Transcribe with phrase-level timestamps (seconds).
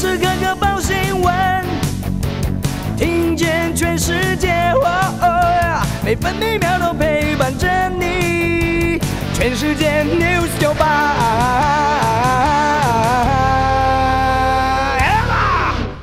[0.00, 1.62] 时刻刻报新闻，
[2.96, 4.48] 听见全世界，
[6.02, 8.98] 每分每秒都陪伴着你。
[9.34, 10.72] 全世界 news 九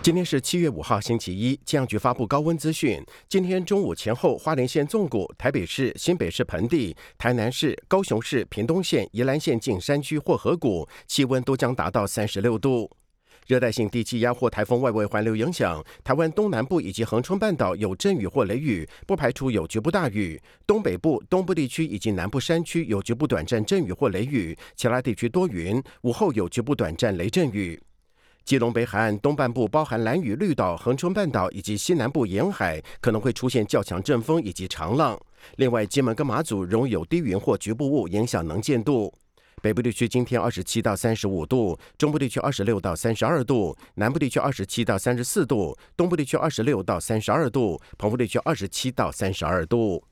[0.00, 1.56] 今天是七月五号，星期一。
[1.56, 12.88] 气象局发布高温资讯，今天中午前后，花莲县纵谷、台北市、新北市盆地、台南市、高雄市、屏东县、宜兰县近山区或河谷，气温都将达到三十六度。
[13.50, 20.40] 热带性低气压或台风外围环流影响，台湾东南部以及恒春半岛有阵雨或雷雨，不排除有局部大雨。
[20.68, 27.82] 东北部、东部地区以及南部山区有局部短暂阵雨或雷雨，其他地区多云，午后有局部短暂雷阵雨。
[28.44, 35.20] 基隆北海岸东半部包含蓝屿、绿岛、恒春半岛以及西南部沿海可能会出现较强阵风以及长浪。
[35.56, 39.12] 另外，金门跟马祖容有低云或局部雾影响能见度。
[39.62, 50.02] 北部地区今天二十七到三十五度，中部地区二十六到三十二度，南部地区二十七到三十四度，东部地区二十六到三十二度，澎湖地区二十七到三十二度。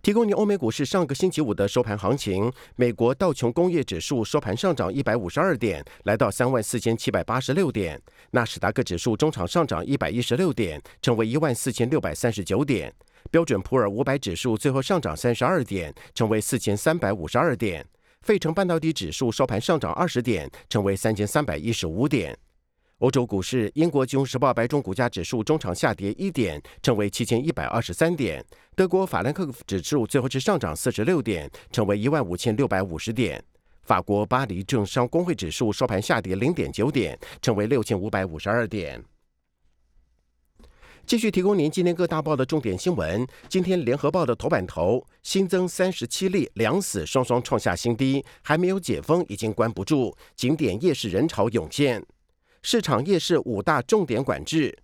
[0.00, 2.52] 提供你欧美股市上个星期五的收盘行情。
[2.74, 8.00] 美国道琼工业指数收盘上涨一百五十二点，来到三万四千七百八十六点。
[8.32, 12.92] 纳斯达克指数中场上涨一百一十六点，成为一万四千六百三十九点。
[13.30, 17.86] 标准普尔五百指数最后上涨三十二点，成为四千三百五十二点。
[18.22, 22.38] 费城半导体指数收盘上涨二十点，成为三千三百一十五点。
[22.98, 28.44] 欧洲股市，英国金融时报白种股价指数中场下跌一点，成为七千一百二十三点。
[28.76, 33.42] 德国法兰克福指数最后是上涨四十六点，成为一万五千六百五十点。
[33.82, 39.02] 法国巴黎政商工会指数收盘下跌零点九点，成为六千五百五十二点。
[41.04, 43.26] 继续提供您今天各大报的重点新闻。
[43.48, 52.02] 今天联合报的头版头新增三十七例两死，双双创下新低，还没有解封，已经关不住，景点夜市人潮涌现。
[52.62, 54.74] 市场夜市五大重点管制，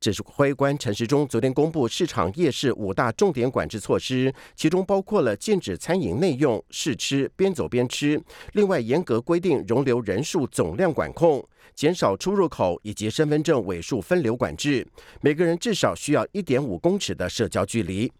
[0.00, 8.20] 指挥官陈时中昨天公布市场夜市五大重点管制措施，其中包括了禁止餐饮内用、试吃、边走边吃，
[8.52, 14.84] 另外严格规定容留人数总量管控，减少出入口以及身份证尾数分流管制，
[15.20, 18.12] 每个人至少需要一点五公尺的社交距离，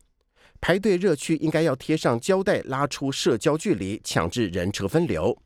[0.61, 5.37] 排队热区应该要贴上胶带拉出社交距离，强制人车分流。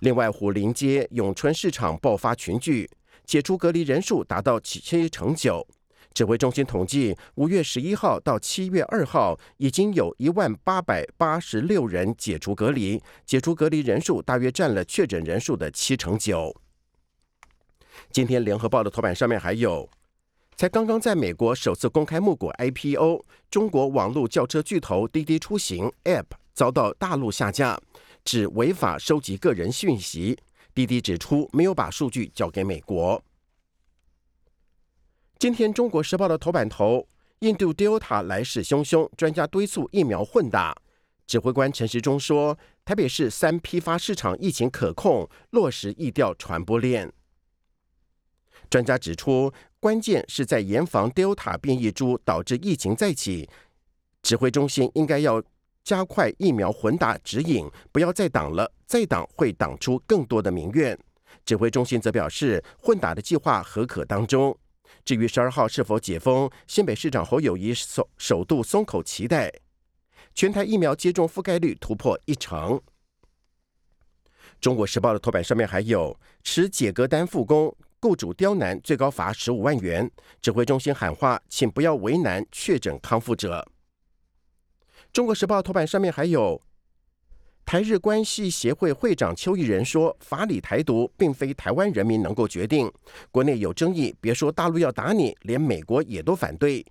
[0.00, 2.90] 另外，虎林街永春市场爆发群聚，
[3.24, 5.64] 解除隔离人数达到七成九。
[6.12, 16.52] 指挥中心统计，五月十一号到七月二号，已经有一万八百八十六人解除隔离，解除隔离人数大约占了确诊人数的七成九。
[18.10, 19.88] 今天联合报的头版上面还有，
[20.56, 27.80] 才刚刚在美国首次公开募股 IPO，中国网络轿车巨头滴滴出行 App 遭到大陆下架。
[28.24, 30.36] 指违法收集个人讯息，
[30.74, 33.22] 滴滴指出没有把数据交给美国。
[35.38, 37.06] 今天《中国时报》的头版头，
[37.38, 40.74] 印度 Delta 来势汹汹，专家敦促疫苗混打。
[41.26, 47.12] 指挥官陈时中说，台北市三批发市场疫情可控，落实疫调传播链。
[48.70, 53.48] 专家指出，关键是在严防 Delta 变异株导致疫情再起，
[54.22, 55.42] 指挥中心应该要。
[55.84, 60.98] 加快疫苗混打指引，不要再挡了，再挡会挡出更多的民怨。
[61.44, 64.58] 指挥中心则表示，混打的计划何可当中。
[65.04, 69.52] 至于十二号是否解封，新北市长侯友谊首首度松口，期待
[70.34, 72.82] 全台疫苗接种覆盖率突破一成。
[74.60, 77.72] 中国时报的头版上面还有持解隔单复工，
[78.06, 80.08] 雇主刁难，最高罚十五万元。
[80.40, 83.66] 指挥中心喊话，请不要为难确诊康复者。
[85.12, 86.62] 中国时报头版上面还有
[87.64, 92.88] 台日关系协会会长邱毅仁说：“法理台独并非台湾人民能够决定，
[93.32, 96.86] 国内有争议，别说大陆要打你，连美国也都反对。”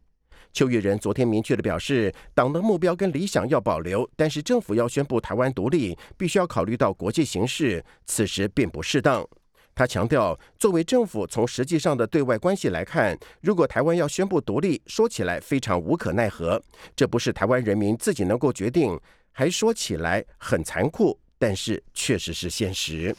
[0.51, 9.25] 邱毅仁昨天明确的表示，党的目标跟理想要保留，但是政府要宣布台湾独立，必须要考虑到国际形势，此时并不适当。
[9.75, 16.63] 他强调，作为政府，从实际上的对外关系来看，如果台湾要宣布独立，说起来非常无可奈何，
[16.95, 18.97] 这不是台湾人民自己能够决定，
[19.33, 23.13] 还说起来很残酷，但是确实是现实。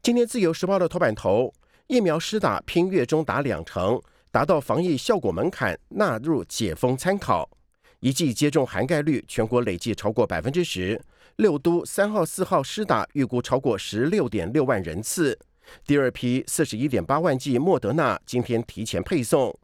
[0.00, 1.52] 今天自由时报的头版头，
[1.86, 4.00] 疫苗施打拼月中打两成，
[4.30, 7.50] 达到防疫效果门槛，纳入解封参考，
[8.00, 11.00] 一剂接种涵盖率全国累计超过百分之十。
[11.36, 15.38] 六都三号、四号施打，预估超过十六点六万人次。
[15.84, 19.56] 第二批四十一点八万剂莫德纳今天提前配送。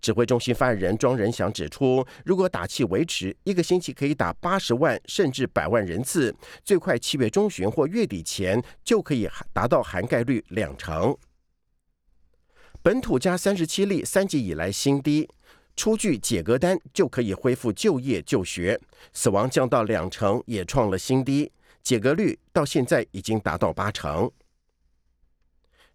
[0.00, 6.34] 指挥中心发言人庄仁祥指出，如果打气维持，一个星期可以打八十万甚至百万人次，
[6.64, 11.16] 最快七月中旬或月底前就可以达到涵盖率两成。
[12.82, 15.28] 本土加三十七例，三级以来新低，
[15.80, 18.78] 出具解隔单就可以恢复就业就学，
[19.14, 21.50] 死亡降到两成，也创了新低，
[21.82, 24.30] 解隔率到现在已经达到八成。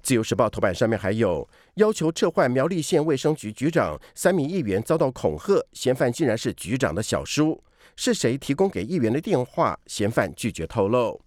[0.02, 7.64] 自由时报头版上面还有要求撤换苗栗县卫生局局长，三名议员遭到恐吓，嫌犯竟然是局长的小叔，
[7.96, 9.80] 是谁提供给议员的电话？
[9.86, 11.22] 嫌犯拒绝透露。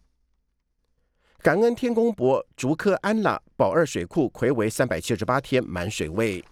[1.42, 6.44] 感恩天公伯竹科安拉宝二水库魁为三百七十八天满水位。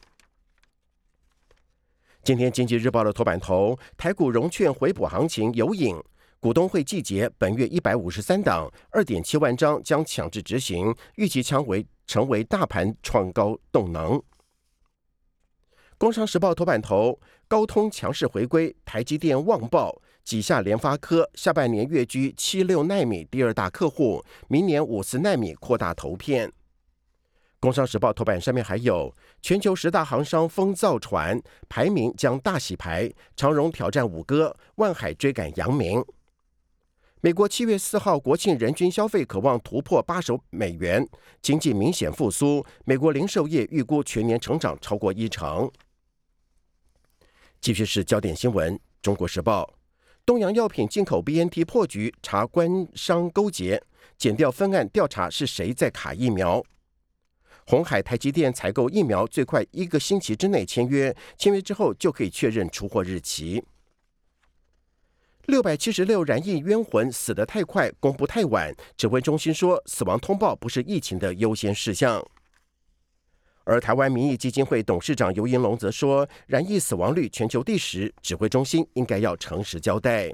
[2.26, 5.96] 今天经济日报的头版头，台股融券回补行情有影。
[6.40, 14.20] 股东会季节本月一百五十三档，二点七万张将强制执行，预期将为成为大盘创高动能。
[15.98, 26.52] 工商时报头版头，高通强势回归，台积电旺爆，挤下联发科，下半年跃居七六纳米第二大客户，明年五十纳米扩大投片。
[27.58, 29.12] 工商时报头版上面还有
[29.46, 36.04] 全球十大航商风造船排名将大洗牌，长荣挑战五哥，万海追赶阳明。
[37.20, 41.08] 美国七月四号国庆人均消费渴望突破八十美元，
[41.40, 42.66] 经济明显复苏。
[42.84, 45.70] 美国零售业预估全年成长超过一成。
[47.60, 49.62] 继续是焦点新闻，《中国时报》：
[50.24, 53.80] 东洋药品进口 BNT 破局，查官商勾结，
[54.18, 56.64] 减掉分案调查是谁在卡疫苗？
[57.68, 63.62] 红海台积电采购疫苗最快一个星期之内签约，签约之后就可以确认出货日期。
[65.46, 68.72] 六百七十六染疫冤魂死得太快，公布太晚。
[68.96, 72.24] 指挥中心说，死亡通报不是疫情的优先事项。
[73.64, 80.32] 而台湾民意基金会董事长尤银龙则说，染疫死亡率全球第十，指挥中心应该要诚实交代。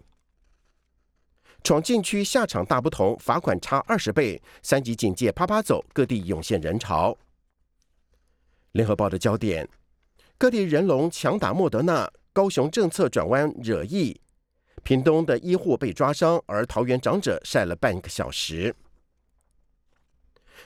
[1.64, 7.16] 闯禁区下场大不同，罚款差二十倍，三级警戒啪啪走，各地涌现人潮。
[8.72, 9.68] 联合报的焦点，
[10.36, 14.20] 各地人龙强打莫德纳，高雄政策转弯惹议。
[14.82, 18.74] 屏东的医护被抓伤，而桃园长者晒了半个小时。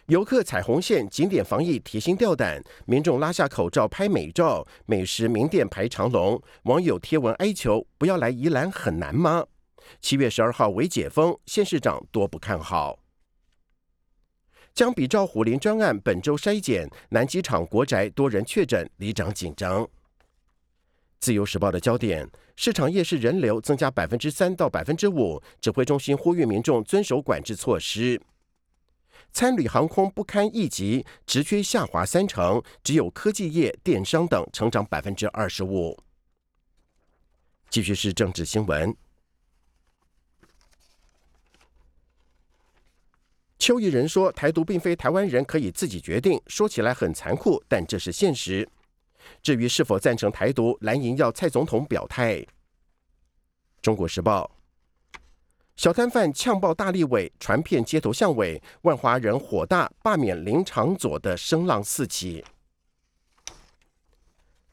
[0.06, 9.44] 游客踩红线，景点防疫提心吊胆，民众拉下口罩拍美照，美食名店排长龙，网友贴文哀求：不要来宜兰很难吗？
[10.00, 12.98] 七月十二号为解封，县市长多不看好。
[14.74, 19.88] 将比照虎林专案本周筛检，南机场国宅多人确诊，里长紧张。
[21.18, 22.28] 自由时报的焦点。
[22.58, 28.18] 市场夜市人流增加百分之三到百分之五，指挥中心呼吁民众遵守管制措施。
[29.30, 35.98] 参旅航空不堪一击，直缺下滑三成，只有科技业、电商等成长百分之二十五。
[37.68, 38.96] 继续是政治新闻。
[43.58, 48.68] 邱毅人说，台独并非台湾人可以自己决定，说起来很残酷，但这是现实。
[49.42, 52.46] 至于是否赞成台独，蓝营要蔡总统表态。
[53.80, 54.50] 中国时报：
[55.74, 62.44] 小摊贩呛爆大立委，传遍街头巷尾，万华人火大，罢免林长佐的声浪四起。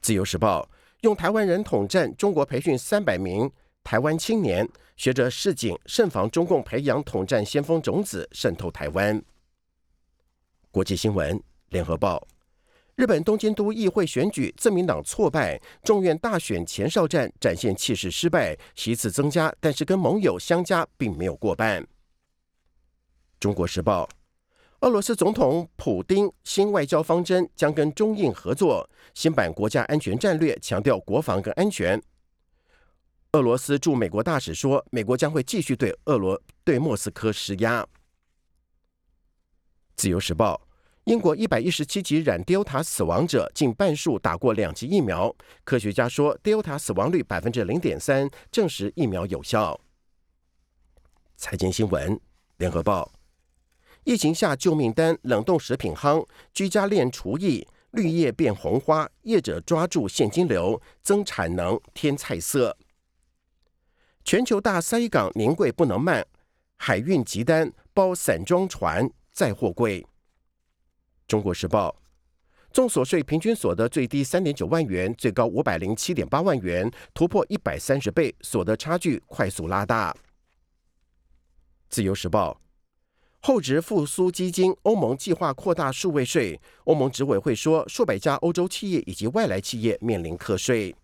[0.00, 0.68] 自由时报：
[1.00, 3.50] 用台湾人统战，中国培训三百名
[3.82, 9.22] 台湾青年，学着示警，慎防中共培养统战先锋种子渗透台湾。
[10.70, 12.26] 国际新闻：联合报。
[12.96, 21.84] 日本东京都议会选举，自民党挫败；众院大选前哨战展现气势失败，席次增加，但是跟盟友相加并没有过半。
[23.40, 24.08] 中国时报：
[24.80, 32.00] 俄罗斯总统普京新外交方针将跟中印合作，新版国家安全战略强调国防跟安全。
[33.34, 37.84] 俄罗斯驻美国大使说，美国将会继续对俄罗对莫斯科施压。
[39.96, 40.60] 自由时报。
[41.06, 49.78] 英国一百一十七级染 Delta 死亡者近半数打过两剂疫苗，科学家说 Delta 死亡率百分之零点三，证实疫苗有效。
[51.36, 52.18] 财经新闻，
[52.56, 53.12] 联合报：
[54.04, 62.74] 疫情下救命单，冷冻食品夯，居家练厨艺，绿叶变红花，业者抓住现金流，增产能，添菜色。
[64.24, 66.26] 全球大塞港宁贵不能慢，
[66.78, 70.04] 海运急单包散装船载货柜。
[71.28, 71.94] 中国时报：
[72.72, 80.16] 重所税平均所得最低三点九万元，最高五百零七点八万元，突破一百三十倍，所得差距快速拉大。
[81.90, 82.58] 自由时报：
[83.40, 90.96] 后值复苏基金欧盟计划扩大数位税，欧盟执委会说，数百家欧洲企业以及外来企业面临课税。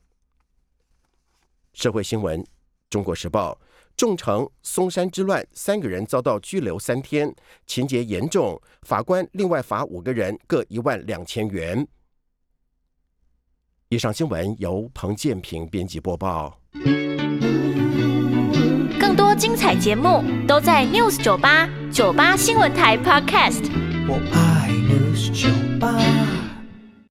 [1.74, 2.44] 社会新闻：
[2.90, 3.58] 中国时报。
[3.96, 7.34] 众城松山之乱，三个人遭到拘留三天，
[7.66, 11.86] 情节严重，法官另外罚五个人各一万两千元。
[13.90, 16.58] 以上新闻由彭建平编辑播报。
[18.98, 23.70] 更多精彩节目都在 News 九八九八新闻台 Podcast。
[24.08, 26.29] 我爱 News 九八。